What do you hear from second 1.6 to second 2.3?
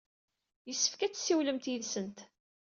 yid-sent.